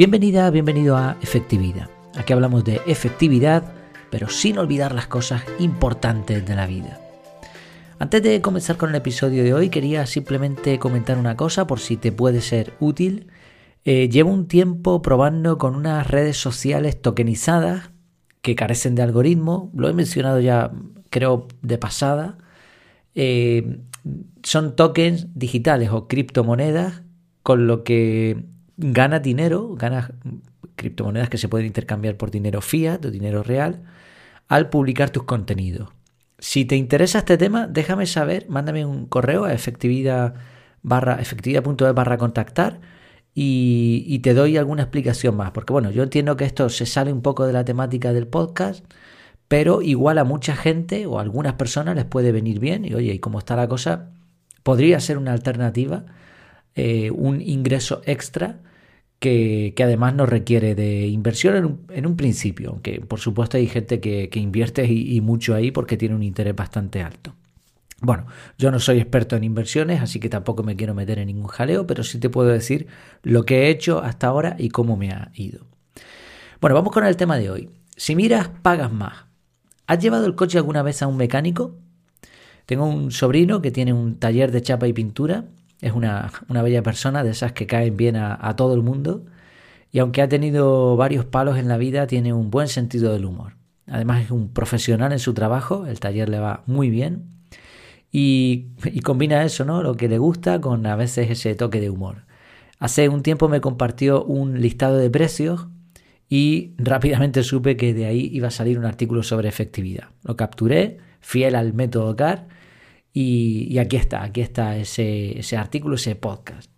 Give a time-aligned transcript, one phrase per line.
[0.00, 1.90] Bienvenida, bienvenido a Efectividad.
[2.16, 3.74] Aquí hablamos de efectividad,
[4.10, 6.98] pero sin olvidar las cosas importantes de la vida.
[7.98, 11.98] Antes de comenzar con el episodio de hoy, quería simplemente comentar una cosa por si
[11.98, 13.26] te puede ser útil.
[13.84, 17.90] Eh, llevo un tiempo probando con unas redes sociales tokenizadas
[18.40, 19.70] que carecen de algoritmo.
[19.74, 20.72] Lo he mencionado ya,
[21.10, 22.38] creo, de pasada.
[23.14, 23.80] Eh,
[24.44, 27.02] son tokens digitales o criptomonedas
[27.42, 28.46] con lo que
[28.80, 30.12] ganas dinero, ganas
[30.76, 33.82] criptomonedas que se pueden intercambiar por dinero fiat o dinero real
[34.48, 35.90] al publicar tus contenidos.
[36.38, 40.34] Si te interesa este tema, déjame saber, mándame un correo a efectividad
[40.82, 42.80] barra efectividad.es barra contactar
[43.34, 45.50] y, te doy alguna explicación más.
[45.52, 48.84] Porque bueno, yo entiendo que esto se sale un poco de la temática del podcast,
[49.48, 53.12] pero igual a mucha gente o a algunas personas les puede venir bien y oye,
[53.12, 54.10] y cómo está la cosa,
[54.62, 56.06] podría ser una alternativa,
[56.74, 58.60] eh, un ingreso extra
[59.20, 64.28] que, además no requiere de inversión en un, principio, aunque por supuesto hay gente que,
[64.34, 67.34] invierte y, mucho ahí porque tiene un interés bastante alto.
[68.00, 68.26] Bueno,
[68.56, 71.86] yo no soy experto en inversiones, así que tampoco me quiero meter en ningún jaleo,
[71.86, 72.86] pero sí te puedo decir
[73.22, 75.66] lo que he hecho hasta ahora y cómo me ha ido.
[76.62, 77.68] Bueno, vamos con el tema de hoy.
[77.96, 79.26] Si miras, pagas más.
[79.86, 81.76] ¿Has llevado el coche alguna vez a un mecánico?
[82.64, 85.44] Tengo un sobrino que tiene un taller de chapa y pintura
[85.80, 89.24] es una, bella persona, de esas que caen bien a, todo el mundo.
[89.92, 93.54] Y aunque ha tenido varios palos en la vida, tiene un buen sentido del humor.
[93.86, 97.24] Además es un profesional en su trabajo, el taller le va muy bien.
[98.12, 99.82] Y, y, combina eso, ¿no?
[99.82, 102.24] Lo que le gusta con a veces ese toque de humor.
[102.78, 105.68] Hace un tiempo me compartió un listado de precios
[106.28, 110.08] y rápidamente supe que de ahí iba a salir un artículo sobre efectividad.
[110.22, 112.48] Lo capturé, fiel al método CAR
[113.12, 116.70] y, aquí está, aquí está ese, ese, artículo, ese podcast.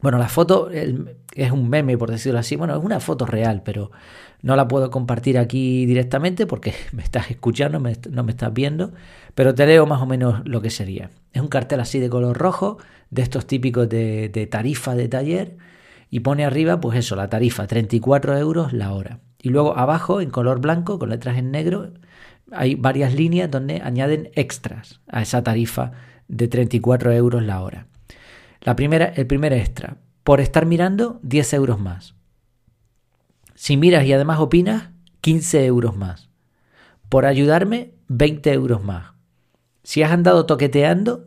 [0.00, 2.56] Bueno, la foto es un meme, por decirlo así.
[2.56, 3.90] Bueno, es una foto real, pero
[4.42, 8.92] no la puedo compartir aquí directamente porque me estás escuchando, no me estás viendo,
[9.34, 11.10] pero te leo más o menos lo que sería.
[11.32, 12.78] Es un cartel así de color rojo,
[13.10, 15.56] de estos típicos de, de tarifa de taller,
[16.10, 19.20] y pone arriba, pues eso, la tarifa, 34 euros la hora.
[19.42, 21.92] Y luego abajo, en color blanco, con letras en negro,
[22.52, 25.92] hay varias líneas donde añaden extras a esa tarifa
[26.28, 27.86] de 34 euros la hora.
[28.60, 32.14] La primera, el primer extra, por estar mirando, 10 euros más.
[33.54, 34.90] Si miras y además opinas,
[35.20, 36.28] 15 euros más.
[37.08, 39.12] Por ayudarme, 20 euros más.
[39.82, 41.26] Si has andado toqueteando,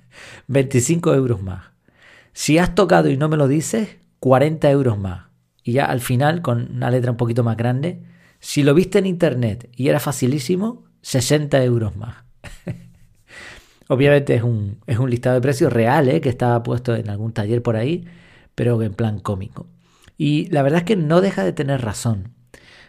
[0.48, 1.66] 25 euros más.
[2.32, 5.26] Si has tocado y no me lo dices, 40 euros más.
[5.62, 8.02] Y ya al final, con una letra un poquito más grande,
[8.40, 12.16] si lo viste en internet y era facilísimo, 60 euros más.
[13.88, 16.20] Obviamente es un, es un, listado de precios real, ¿eh?
[16.20, 18.06] que estaba puesto en algún taller por ahí,
[18.54, 19.66] pero en plan cómico.
[20.16, 22.34] Y la verdad es que no deja de tener razón.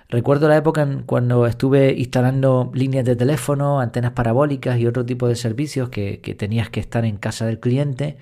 [0.09, 5.28] Recuerdo la época en cuando estuve instalando líneas de teléfono, antenas parabólicas y otro tipo
[5.28, 8.17] de servicios que, que tenías que estar en casa del cliente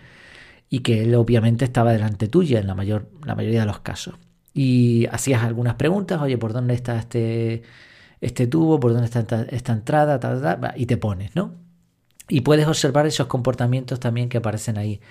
[0.69, 4.15] y que él obviamente estaba delante tuya en la, mayor, la mayoría de los casos
[4.53, 7.63] y hacías algunas preguntas, oye, ¿por dónde está este,
[8.21, 8.79] este tubo?
[8.79, 10.19] ¿Por dónde está esta, entrada?
[10.75, 11.53] y te pones, ¿no?
[12.27, 15.01] Y puedes observar esos comportamientos también que aparecen ahí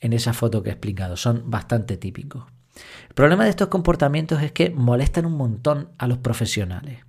[0.00, 1.16] en esa foto que he explicado.
[1.16, 2.44] Son bastante típicos.
[3.08, 7.00] El problema de estos comportamientos es que molestan un montón a los profesionales.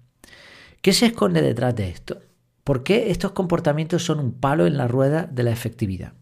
[0.81, 2.21] ¿Qué se esconde detrás de esto?
[2.63, 6.13] ¿Por qué estos comportamientos son un palo en la rueda de la efectividad?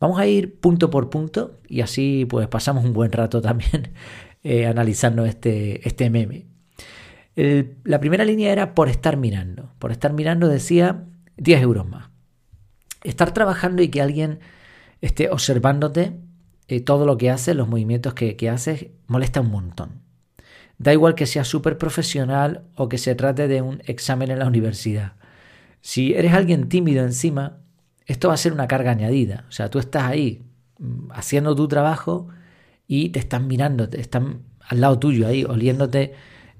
[0.00, 3.92] Vamos a ir punto por punto y así pues pasamos un buen rato también
[4.42, 6.46] eh, analizando este, este meme.
[7.34, 9.72] la primera línea era por estar mirando.
[9.78, 11.04] Por estar mirando decía
[11.36, 12.10] 10 euros más.
[13.04, 14.40] Estar trabajando y que alguien
[15.00, 16.16] esté observándote
[16.68, 20.02] eh, todo lo que haces, los movimientos que, que haces, molesta un montón.
[20.78, 24.46] Da igual que sea súper profesional o que se trate de un examen en la
[24.46, 25.14] universidad.
[25.80, 27.58] Si eres alguien tímido encima,
[28.06, 29.44] esto va a ser una carga añadida.
[29.48, 30.42] O sea, tú estás ahí
[30.78, 32.28] mm, haciendo tu trabajo
[32.86, 36.14] y te están mirando, te están al lado tuyo ahí, oliéndote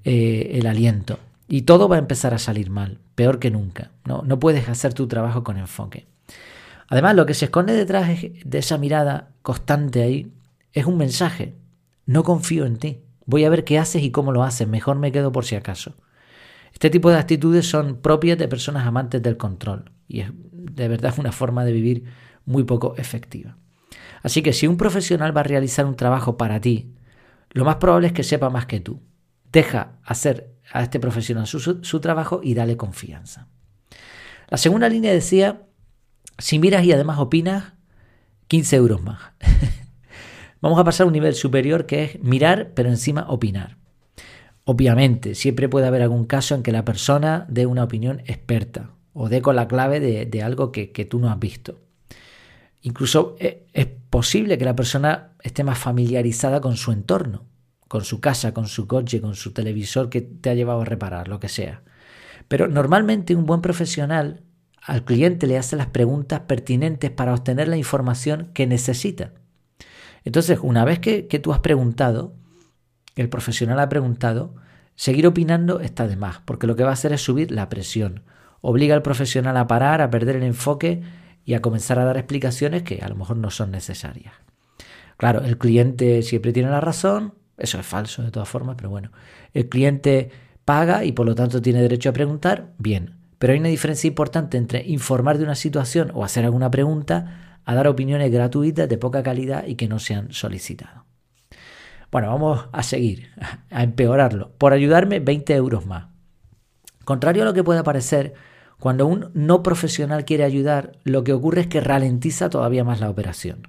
[0.05, 1.19] eh, el aliento.
[1.49, 3.91] Y todo va a empezar a salir mal, peor que nunca.
[4.05, 6.07] No, no puedes hacer tu trabajo con enfoque.
[6.89, 8.09] Además, lo que se esconde detrás
[8.45, 10.33] de esa mirada constante ahí
[10.73, 11.55] es un mensaje.
[12.07, 13.01] No confío en ti.
[13.25, 14.67] Voy a ver qué haces y cómo lo haces.
[14.69, 15.95] Mejor me quedo por si acaso.
[16.73, 21.15] Este tipo de actitudes son propias de personas amantes del control y es de verdad
[21.19, 22.05] una forma de vivir
[22.45, 23.57] muy poco efectiva.
[24.23, 26.95] Así que si un profesional va a realizar un trabajo para ti,
[27.51, 29.01] lo más probable es que sepa más que tú.
[29.51, 33.49] Deja hacer a este profesional su, trabajo y dale confianza.
[34.49, 35.63] La segunda línea decía,
[36.39, 37.73] si miras y además opinas,
[38.49, 39.19] 15 euros más.
[40.61, 43.77] Vamos a pasar a un nivel superior que es mirar, pero encima opinar.
[44.65, 49.29] Obviamente, siempre puede haber algún caso en que la persona dé una opinión experta o
[49.29, 51.81] dé con la clave de, algo que, tú no has visto.
[52.83, 57.47] Incluso eh, es posible que la persona esté más familiarizada con su entorno,
[57.89, 61.29] con su casa, con su coche, con su televisor que te ha llevado a reparar,
[61.29, 61.83] lo que sea.
[62.49, 64.43] Pero normalmente un buen profesional
[64.83, 69.33] al cliente le hace las preguntas pertinentes para obtener la información que necesita.
[70.25, 72.35] Entonces, una vez que, tú has preguntado,
[73.15, 74.55] el profesional ha preguntado,
[74.97, 78.23] seguir opinando está de más, porque lo que va a hacer es subir la presión.
[78.61, 81.03] Obliga al profesional a parar, a perder el enfoque
[81.45, 84.35] y a comenzar a dar explicaciones que a lo mejor no son necesarias.
[85.17, 89.13] Claro, el cliente siempre tiene la razón, eso es falso de todas formas, pero bueno,
[89.55, 90.31] el cliente
[90.65, 94.57] paga y por lo tanto tiene derecho a preguntar, bien, pero hay una diferencia importante
[94.57, 99.23] entre informar de una situación o hacer alguna pregunta a dar opiniones gratuitas de poca
[99.23, 101.05] calidad y que no se han solicitado.
[102.11, 103.31] Bueno, vamos a seguir,
[103.71, 104.53] a empeorarlo.
[104.59, 106.07] Por ayudarme, 20 euros más.
[107.05, 108.35] Contrario a lo que pueda parecer,
[108.83, 113.11] cuando un no profesional quiere ayudar, lo que ocurre es que ralentiza todavía más la
[113.11, 113.69] operación.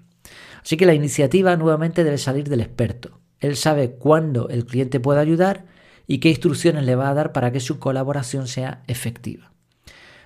[0.63, 3.19] Así que la iniciativa nuevamente debe salir del experto.
[3.39, 5.65] Él sabe cuándo el cliente puede ayudar
[6.07, 9.51] y qué instrucciones le va a dar para que su colaboración sea efectiva.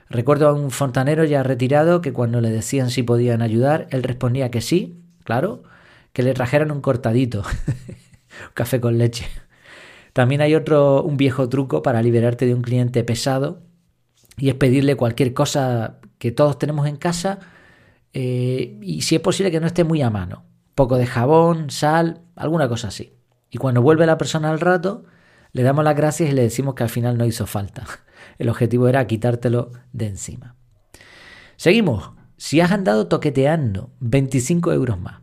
[0.10, 4.51] Recuerdo a un fontanero ya retirado que cuando le decían si podían ayudar, él respondía
[4.51, 5.63] que sí, claro,
[6.13, 7.44] que le trajeran un cortadito,
[8.54, 9.28] café con leche.
[10.13, 13.67] También hay otro, un viejo truco para liberarte de un cliente pesado
[14.38, 17.39] y es pedirle cualquier cosa que todos tenemos en casa
[18.13, 20.45] eh, y si es posible que no esté muy a mano.
[20.75, 23.13] Poco de jabón, sal, alguna cosa así.
[23.50, 25.06] Y cuando vuelve la persona al rato,
[25.51, 27.86] le damos las gracias y le decimos que al final no hizo falta.
[28.38, 30.56] El objetivo era quitártelo de encima.
[31.56, 32.12] Seguimos.
[32.38, 35.22] Si has andado toqueteando, 25 euros más.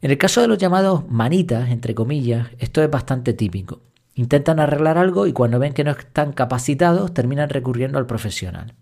[0.00, 3.82] En el caso de los llamados manitas, entre comillas, esto es bastante típico.
[4.14, 8.74] Intentan arreglar algo y cuando ven que no están capacitados terminan recurriendo al profesional.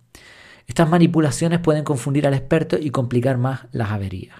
[0.66, 4.36] Estas manipulaciones pueden confundir al experto y complicar más las averías.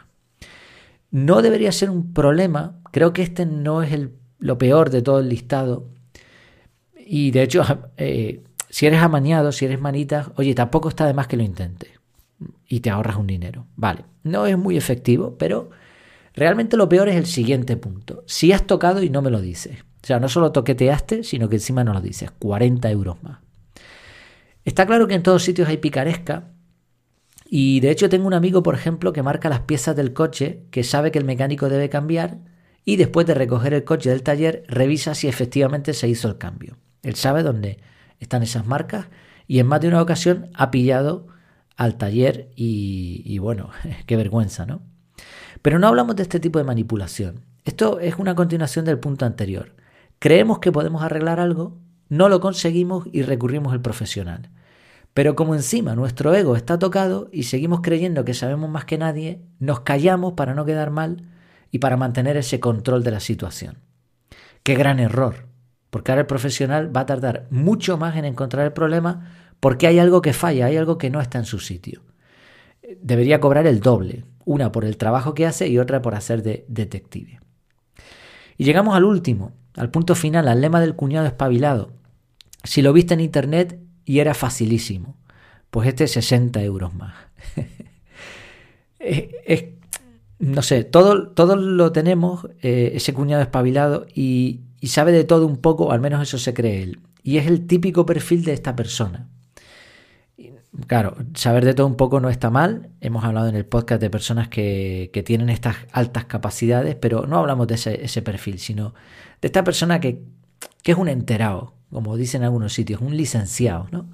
[1.11, 3.99] No debería ser un problema, creo que este no es
[4.39, 5.89] lo peor de todo el listado.
[6.97, 7.65] Y de hecho,
[7.97, 11.99] eh, si eres amañado, si eres manita, oye, tampoco está de más que lo intentes
[12.69, 13.67] y te ahorras un dinero.
[13.77, 15.71] Vale, no es muy efectivo, pero
[16.35, 18.23] realmente lo peor es el siguiente punto.
[18.27, 19.85] Si has tocado y no me lo dices.
[20.09, 22.31] Sea, no solo toqueteaste, sino que encima no lo dices.
[22.31, 23.41] 40 euros más.
[24.65, 26.53] Está claro que en todos sitios hay picaresca.
[27.45, 30.83] Y de hecho tengo un amigo, por ejemplo, que marca las piezas del coche, que
[30.83, 32.39] sabe que el mecánico debe cambiar
[32.87, 36.79] y después de recoger el coche del taller revisa si efectivamente se hizo el cambio.
[37.03, 37.79] Él sabe dónde
[38.19, 39.09] están esas marcas
[39.47, 41.27] y en más de una ocasión ha pillado
[41.77, 43.73] al taller y, bueno,
[44.07, 44.81] qué vergüenza, ¿no?
[45.61, 47.45] Pero no hablamos de este tipo de manipulación.
[47.67, 49.77] Esto es una continuación del punto anterior.
[50.19, 51.79] Creemos que podemos arreglar algo,
[52.09, 54.51] no lo conseguimos y recurrimos al profesional.
[55.15, 59.43] Pero como encima nuestro ego está tocado y seguimos creyendo que sabemos más que nadie,
[59.59, 61.25] nos callamos para no quedar mal
[61.71, 63.79] y para mantener ese control de la situación.
[64.63, 65.47] Qué gran error.
[65.91, 69.99] Porque ahora el profesional va a tardar mucho más en encontrar el problema porque hay
[69.99, 72.03] algo que falla, hay algo que no está en su sitio.
[73.01, 76.65] Debería cobrar el doble, una por el trabajo que hace y otra por hacer de
[76.69, 77.41] detective.
[78.57, 81.93] Y llegamos al último, al punto final, al lema del cuñado espabilado.
[82.65, 85.17] Si lo viste en internet y era facilísimo,
[85.71, 87.15] pues este es 60 euros más.
[88.99, 89.65] es,
[90.39, 95.57] no sé, todo, todo lo tenemos, eh, ese cuñado espabilado, y sabe de todo un
[95.57, 97.01] poco, al menos eso se cree él.
[97.23, 99.29] Y es el típico perfil de esta persona.
[100.87, 102.91] Claro, saber de todo un poco no está mal.
[103.01, 107.67] Hemos hablado en el podcast de personas que, tienen estas altas capacidades, pero no hablamos
[107.67, 108.95] de ese, perfil, sino
[109.41, 110.23] de esta persona que,
[110.83, 114.09] que, es un enterado, como dicen en algunos sitios, un licenciado, ¿no?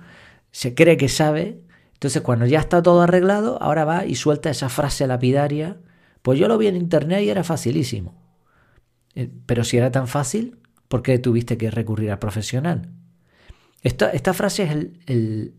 [0.53, 1.61] Se cree que sabe,
[1.95, 5.79] entonces cuando ya está todo arreglado, ahora va y suelta esa frase lapidaria.
[6.23, 8.15] Pues yo lo vi en internet y era facilísimo.
[9.15, 12.91] Eh, pero si era tan fácil, ¿por qué tuviste que recurrir al profesional?
[13.83, 14.71] Esta, esta frase es
[15.07, 15.55] el,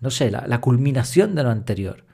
[0.00, 2.04] no sé, la, culminación de lo anterior.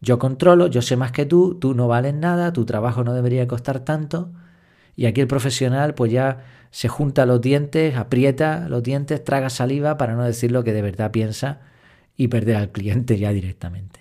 [0.00, 3.46] Yo controlo, yo sé más que tú, tú no vales nada, tu trabajo no debería
[3.46, 4.32] costar tanto.
[4.96, 9.96] Y aquí el profesional pues ya se junta los dientes, aprieta los dientes, traga saliva
[9.96, 11.60] para no decir lo que de verdad piensa
[12.16, 14.00] y perder al cliente ya directamente.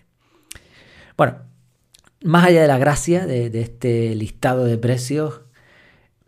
[1.16, 1.38] Bueno,
[2.24, 5.42] más allá de la gracia de, de este listado de precios,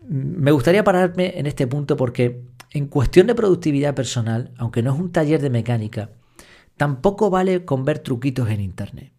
[0.07, 4.99] me gustaría pararme en este punto porque en cuestión de productividad personal, aunque no es
[4.99, 6.09] un taller de mecánica,
[6.79, 9.11] tampoco vale con ver truquitos en Internet.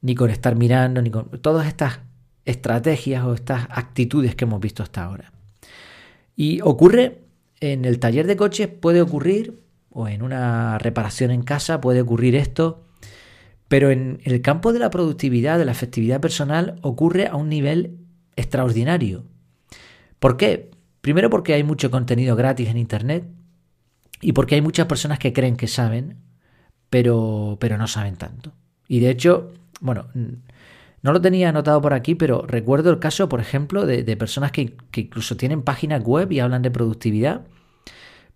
[0.00, 1.98] Ni con estar mirando, ni con todas estas
[2.44, 5.32] estrategias o estas actitudes que hemos visto hasta ahora.
[6.36, 7.24] Y ocurre
[7.58, 9.58] en el taller de coches, puede ocurrir,
[9.90, 12.84] o en una reparación en casa puede ocurrir esto,
[13.66, 17.98] pero en el campo de la productividad, de la efectividad personal, ocurre a un nivel
[18.36, 19.24] extraordinario.
[20.20, 20.70] ¿Por qué?
[21.00, 23.24] Primero porque hay mucho contenido gratis en Internet
[24.20, 26.27] y porque hay muchas personas que creen que saben,
[26.90, 28.52] pero, pero no saben tanto.
[28.86, 30.06] Y de hecho, bueno,
[31.02, 34.76] no lo tenía anotado por aquí, pero recuerdo el caso, por ejemplo, de, personas que,
[34.90, 37.42] que, incluso tienen páginas web y hablan de productividad,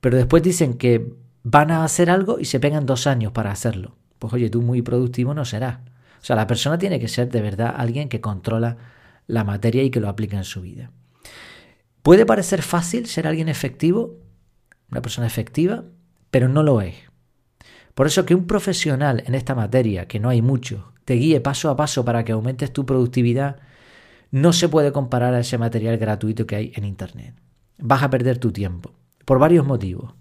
[0.00, 3.97] pero después dicen que van a hacer algo y se pegan dos años para hacerlo.
[4.18, 5.78] Pues oye, tú muy productivo no serás.
[6.21, 8.76] O sea, la persona tiene que ser de verdad alguien que controla
[9.26, 10.90] la materia y que lo aplica en su vida.
[12.02, 14.18] Puede parecer fácil ser alguien efectivo,
[14.90, 15.85] una persona efectiva,
[16.30, 16.94] pero no lo es.
[17.94, 21.70] Por eso que un profesional en esta materia, que no hay mucho, te guíe paso
[21.70, 23.56] a paso para que aumentes tu productividad,
[24.30, 27.34] no se puede comparar a ese material gratuito que hay en Internet.
[27.78, 28.92] Vas a perder tu tiempo,
[29.25, 30.14] por varios motivos.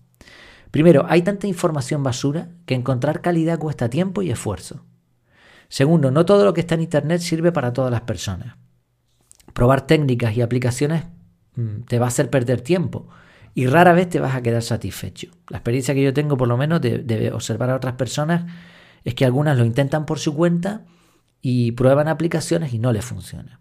[0.69, 4.85] Primero, hay tanta información basura que encontrar calidad cuesta tiempo y esfuerzo.
[5.69, 8.55] Segundo, no todo lo que está en Internet sirve para todas las personas.
[9.53, 11.05] Probar técnicas y aplicaciones
[11.55, 13.07] mm, te va a hacer perder tiempo
[13.53, 15.29] y rara vez te vas a quedar satisfecho.
[15.49, 18.45] La experiencia que yo tengo, por lo menos, de, observar a otras personas,
[19.03, 20.85] es que algunas lo intentan por su cuenta
[21.41, 23.59] y prueban aplicaciones y no les funciona.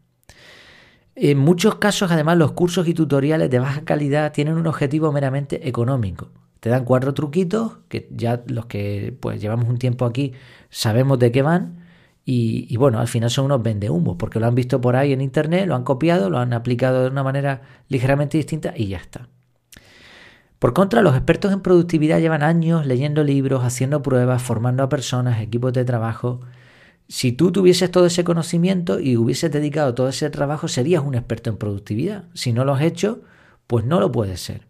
[1.15, 5.69] En muchos casos, además, los cursos y tutoriales de baja calidad tienen un objetivo meramente
[5.69, 6.31] económico.
[6.61, 10.33] Te dan cuatro truquitos que ya los que pues llevamos un tiempo aquí
[10.69, 11.81] sabemos de qué van
[12.25, 15.67] y, bueno, al final son unos vendehumos porque lo han visto por ahí en internet,
[15.67, 19.29] lo han copiado, lo han aplicado de una manera ligeramente distinta y ya está.
[20.61, 25.41] Por contra, los expertos en productividad llevan años leyendo libros, haciendo pruebas, formando a personas,
[25.41, 26.41] equipos de trabajo.
[27.09, 31.49] Si tú tuvieses todo ese conocimiento y hubieses dedicado todo ese trabajo, serías un experto
[31.49, 32.25] en productividad.
[32.35, 33.23] Si no lo has hecho,
[33.67, 34.67] pues no lo puedes ser.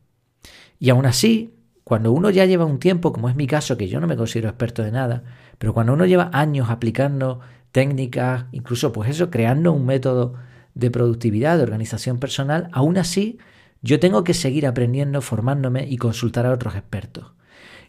[0.79, 3.99] Y aún así, cuando uno ya lleva un tiempo, como es mi caso, que yo
[3.99, 5.25] no me considero experto de nada,
[5.59, 7.41] pero cuando uno lleva años aplicando
[7.73, 10.35] técnicas, incluso pues eso, creando un método
[10.75, 13.41] de productividad, de organización personal, aún así
[13.83, 17.33] yo tengo que seguir aprendiendo, formándome y consultar a otros expertos.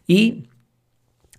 [0.07, 0.47] Y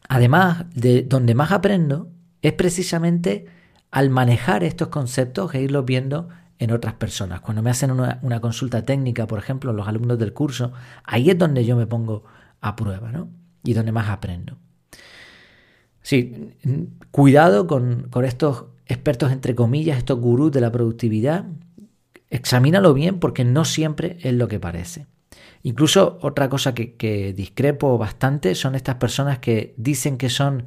[0.08, 2.10] además, de donde más aprendo
[2.42, 3.46] es precisamente
[3.90, 6.28] al manejar estos conceptos e irlos viendo
[6.58, 7.40] en otras personas.
[7.40, 10.72] Cuando me hacen una, consulta técnica, por ejemplo, los alumnos del curso,
[11.04, 12.24] ahí es donde yo me pongo
[12.60, 13.28] a prueba, ¿no?
[13.64, 14.58] Y donde más aprendo.
[16.02, 16.54] Sí,
[17.10, 21.46] cuidado con, con estos expertos, entre comillas, estos gurús de la productividad,
[22.32, 25.04] Examínalo bien porque no siempre es lo que parece.
[25.62, 30.64] Incluso otra cosa que, discrepo bastante son estas personas que dicen que son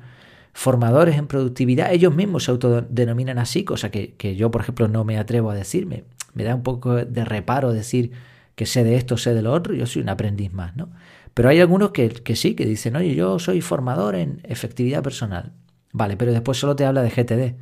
[0.53, 5.17] formadores en productividad, ellos mismos se autodenominan así, cosa que, yo, por ejemplo, no me
[5.17, 6.03] atrevo a decirme.
[6.35, 8.11] Me da un poco de reparo decir
[8.53, 10.91] que sé de esto, sé de lo otro, yo soy un aprendiz más, ¿no?
[11.33, 15.53] Pero hay algunos que, sí, que dicen, oye, yo soy formador en efectividad personal.
[15.93, 17.55] Vale, pero después solo te habla de GTD,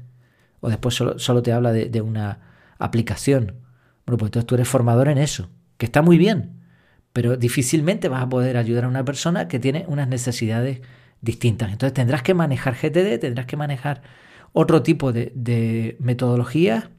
[0.59, 2.39] o después solo, te habla de una
[2.79, 3.62] aplicación,
[4.05, 6.61] bueno, pues entonces tú eres formador en eso, que está muy bien,
[7.13, 10.81] pero difícilmente vas a poder ayudar a una persona que tiene unas necesidades
[11.21, 11.71] distintas.
[11.71, 14.01] Entonces tendrás que manejar GTD, tendrás que manejar
[14.51, 16.89] otro tipo de, metodologías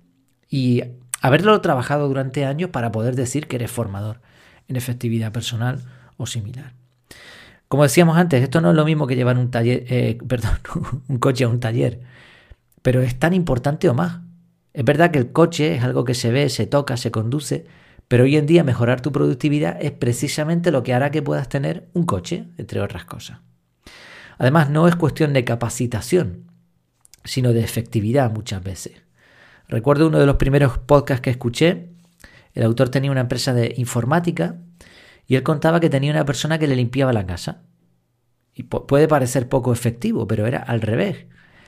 [0.49, 0.83] y
[1.21, 4.21] haberlo trabajado durante años para poder decir que eres formador
[4.67, 5.81] en efectividad personal
[6.17, 6.75] o similar.
[7.69, 10.59] Como decíamos antes, esto no es lo mismo que llevar un taller, eh, perdón,
[11.09, 12.01] un coche a un taller,
[12.83, 14.21] pero es tan importante o más.
[14.75, 17.65] Es verdad que el coche es algo que se ve, se toca, se conduce,
[18.09, 21.89] pero hoy en día mejorar tu productividad es precisamente lo que hará que puedas tener
[21.95, 23.39] un coche, entre otras cosas.
[24.37, 26.51] Además, no es cuestión de capacitación,
[27.23, 29.05] sino de efectividad muchas veces.
[29.69, 31.91] Recuerdo uno de los primeros podcasts que escuché,
[32.53, 34.57] el autor tenía una empresa de informática
[35.27, 37.63] y él contaba que tenía una persona que le limpiaba la casa.
[38.53, 41.27] Y puede parecer poco efectivo, pero era al revés.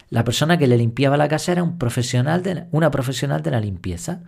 [0.08, 4.22] La persona que le limpiaba la casa era una profesional de la limpieza.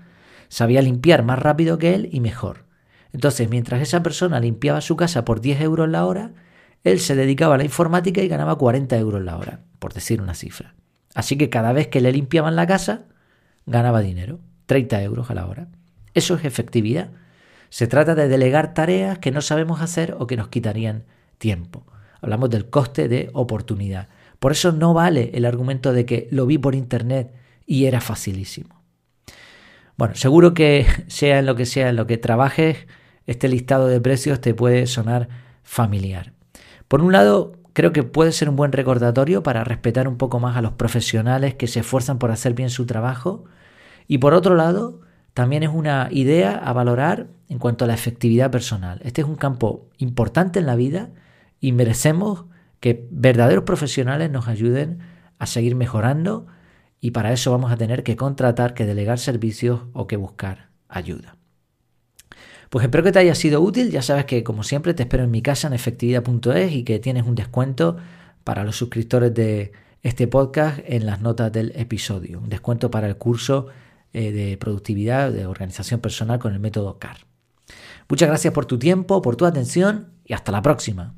[0.48, 2.64] Sabía limpiar más rápido que él y mejor.
[3.12, 6.32] Entonces, mientras esa persona limpiaba su casa por 10 euros la hora,
[6.84, 10.34] él se dedicaba a la informática y ganaba 40 euros la hora, por decir una
[10.34, 10.74] cifra.
[11.14, 13.04] Así que cada vez que le limpiaban la casa,
[13.66, 15.68] ganaba dinero, 30 euros a la hora.
[16.14, 17.10] Eso es efectividad.
[17.70, 21.04] Se trata de delegar tareas que no sabemos hacer o que nos quitarían
[21.38, 21.86] tiempo.
[22.20, 24.08] Hablamos del coste de oportunidad.
[24.38, 27.32] Por eso no vale el argumento de que lo vi por internet
[27.66, 28.82] y era facilísimo.
[29.96, 32.86] Bueno, seguro que sea en lo que sea en lo que trabajes,
[33.26, 35.28] este listado de precios te puede sonar
[35.62, 36.32] familiar.
[36.86, 40.56] Por un lado, creo que puede ser un buen recordatorio para respetar un poco más
[40.56, 43.44] a los profesionales que se esfuerzan por hacer bien su trabajo
[44.08, 45.02] Y por otro lado,
[45.34, 49.00] también es una idea a valorar en cuanto a la efectividad personal.
[49.04, 51.10] Este es un campo importante en la vida
[51.60, 52.46] y merecemos
[52.80, 55.00] que verdaderos profesionales nos ayuden
[55.38, 56.46] a seguir mejorando
[57.00, 61.36] y para eso vamos a tener que contratar, que delegar servicios o que buscar ayuda.
[62.70, 63.90] Pues espero que te haya sido útil.
[63.90, 67.24] Ya sabes que como siempre te espero en mi casa en efectividad.es y que tienes
[67.24, 67.96] un descuento
[68.44, 72.40] para los suscriptores de este podcast en las notas del episodio.
[72.40, 73.68] Un descuento para el curso
[74.12, 77.18] eh, de productividad, de organización personal con el método CAR.
[78.08, 81.17] Muchas gracias por tu tiempo, por tu atención y hasta la próxima.